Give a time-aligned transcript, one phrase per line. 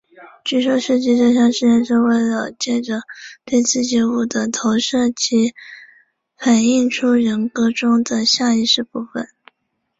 [0.43, 3.01] 据说设计这项测验是为了藉着
[3.45, 5.53] 对刺激物的投射以
[6.35, 9.29] 反映出人格中的下意识部分。